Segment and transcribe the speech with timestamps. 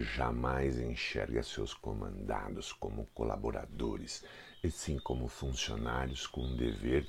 [0.00, 4.24] jamais enxerga seus comandados como colaboradores,
[4.62, 7.08] e sim como funcionários com o dever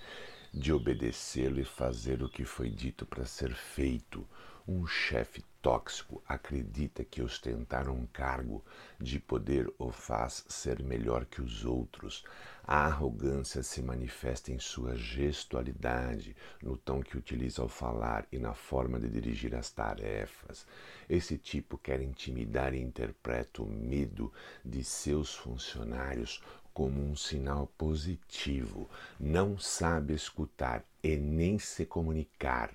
[0.53, 4.27] de obedecê-lo e fazer o que foi dito para ser feito.
[4.67, 8.63] Um chefe tóxico acredita que ostentar um cargo
[8.99, 12.23] de poder o faz ser melhor que os outros.
[12.63, 18.53] A arrogância se manifesta em sua gestualidade, no tom que utiliza ao falar e na
[18.53, 20.67] forma de dirigir as tarefas.
[21.09, 24.31] Esse tipo quer intimidar e interpreta o medo
[24.63, 26.43] de seus funcionários
[26.79, 28.89] como um sinal positivo.
[29.19, 32.73] Não sabe escutar e nem se comunicar.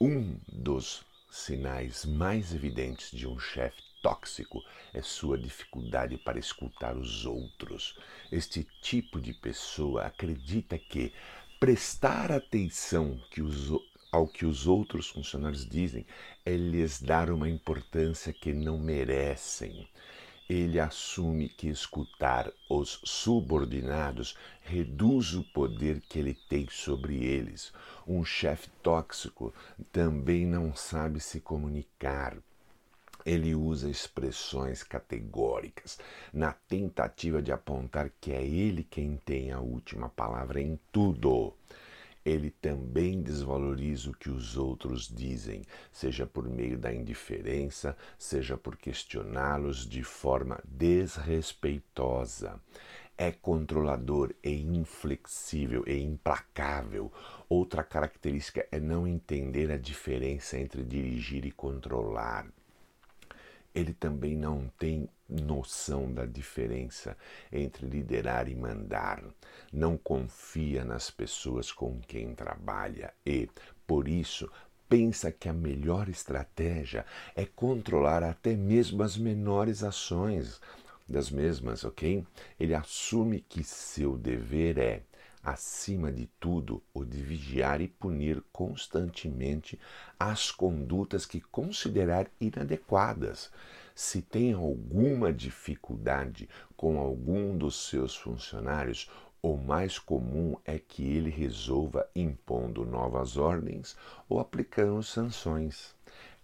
[0.00, 4.62] Um dos sinais mais evidentes de um chefe tóxico
[4.94, 7.98] é sua dificuldade para escutar os outros.
[8.30, 11.12] Este tipo de pessoa acredita que
[11.58, 13.72] prestar atenção que os,
[14.12, 16.06] ao que os outros funcionários dizem
[16.44, 19.88] é lhes dar uma importância que não merecem.
[20.48, 27.72] Ele assume que escutar os subordinados reduz o poder que ele tem sobre eles.
[28.06, 29.52] Um chefe tóxico
[29.90, 32.36] também não sabe se comunicar.
[33.24, 35.98] Ele usa expressões categóricas
[36.32, 41.56] na tentativa de apontar que é ele quem tem a última palavra em tudo
[42.26, 48.76] ele também desvaloriza o que os outros dizem, seja por meio da indiferença, seja por
[48.76, 52.60] questioná-los de forma desrespeitosa.
[53.16, 57.12] É controlador e inflexível e implacável.
[57.48, 62.46] Outra característica é não entender a diferença entre dirigir e controlar
[63.76, 67.14] ele também não tem noção da diferença
[67.52, 69.22] entre liderar e mandar,
[69.70, 73.50] não confia nas pessoas com quem trabalha e,
[73.86, 74.50] por isso,
[74.88, 77.04] pensa que a melhor estratégia
[77.34, 80.58] é controlar até mesmo as menores ações
[81.06, 82.24] das mesmas, ok?
[82.58, 85.02] Ele assume que seu dever é
[85.46, 89.78] acima de tudo, o de vigiar e punir constantemente
[90.18, 93.52] as condutas que considerar inadequadas.
[93.94, 99.08] Se tem alguma dificuldade com algum dos seus funcionários,
[99.40, 103.96] o mais comum é que ele resolva impondo novas ordens
[104.28, 105.94] ou aplicando sanções.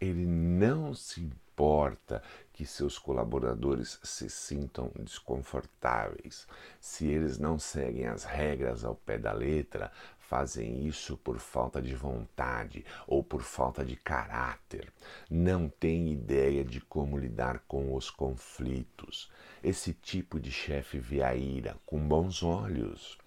[0.01, 6.47] Ele não se importa que seus colaboradores se sintam desconfortáveis.
[6.81, 11.95] Se eles não seguem as regras ao pé da letra, fazem isso por falta de
[11.95, 14.93] vontade ou por falta de caráter.
[15.31, 19.31] Não têm ideia de como lidar com os conflitos.
[19.63, 23.19] Esse tipo de chefe vê a ira com bons olhos.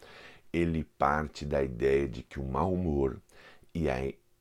[0.52, 3.22] Ele parte da ideia de que o mau humor
[3.74, 3.98] e a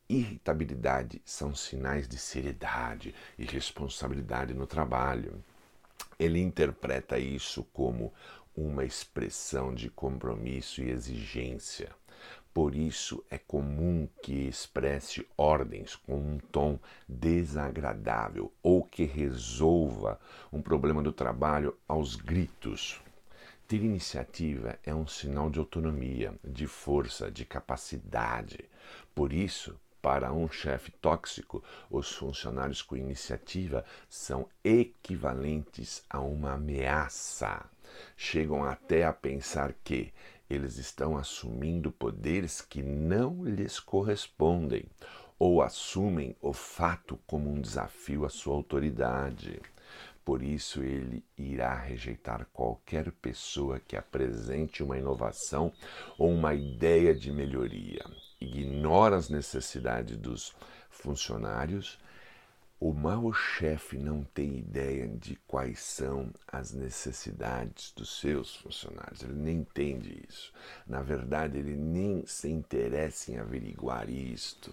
[0.08, 5.42] irritabilidade são sinais de seriedade e responsabilidade no trabalho.
[6.18, 8.12] Ele interpreta isso como
[8.56, 11.90] uma expressão de compromisso e exigência.
[12.52, 16.78] Por isso é comum que expresse ordens com um tom
[17.08, 20.20] desagradável ou que resolva
[20.52, 23.02] um problema do trabalho aos gritos.
[23.66, 28.58] Ter iniciativa é um sinal de autonomia, de força, de capacidade.
[29.14, 37.64] Por isso, para um chefe tóxico, os funcionários com iniciativa são equivalentes a uma ameaça.
[38.14, 40.12] Chegam até a pensar que
[40.50, 44.84] eles estão assumindo poderes que não lhes correspondem
[45.38, 49.58] ou assumem o fato como um desafio à sua autoridade.
[50.22, 55.72] Por isso, ele irá rejeitar qualquer pessoa que apresente uma inovação
[56.18, 58.04] ou uma ideia de melhoria
[58.44, 60.54] ignora as necessidades dos
[60.90, 61.98] funcionários,
[62.80, 69.34] o mau chefe não tem ideia de quais são as necessidades dos seus funcionários, ele
[69.34, 70.52] nem entende isso.
[70.86, 74.70] Na verdade, ele nem se interessa em averiguar isto.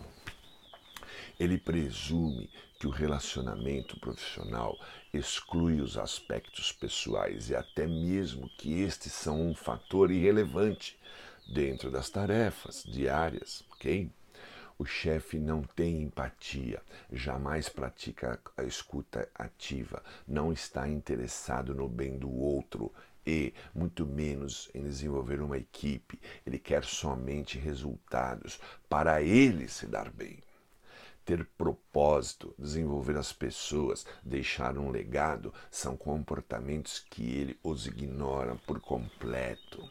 [1.40, 2.50] Ele presume
[2.80, 4.78] que o relacionamento profissional
[5.14, 11.00] exclui os aspectos pessoais e até mesmo que estes são um fator irrelevante
[11.48, 14.10] dentro das tarefas diárias, ok?
[14.78, 22.18] O chefe não tem empatia, jamais pratica a escuta ativa, não está interessado no bem
[22.18, 22.92] do outro
[23.24, 26.20] e, muito menos, em desenvolver uma equipe.
[26.46, 28.60] Ele quer somente resultados
[28.90, 30.40] para ele se dar bem.
[31.24, 38.80] Ter propósito, desenvolver as pessoas, deixar um legado são comportamentos que ele os ignora por
[38.80, 39.88] completo.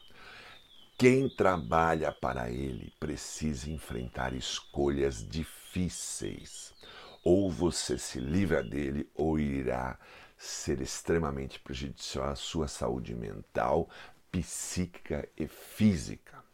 [1.01, 6.75] Quem trabalha para ele precisa enfrentar escolhas difíceis.
[7.25, 9.99] Ou você se livra dele, ou irá
[10.37, 13.89] ser extremamente prejudicial à sua saúde mental,
[14.31, 16.45] psíquica e física.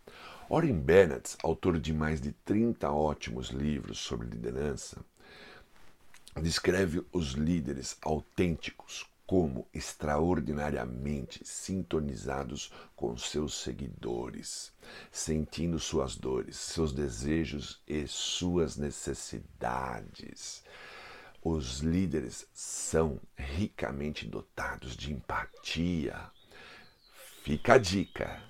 [0.48, 5.04] Warren Bennett, autor de mais de 30 ótimos livros sobre liderança,
[6.40, 14.72] descreve os líderes autênticos como extraordinariamente sintonizados com seus seguidores,
[15.10, 20.62] sentindo suas dores, seus desejos e suas necessidades.
[21.42, 26.30] Os líderes são ricamente dotados de empatia.
[27.42, 28.42] Fica a dica: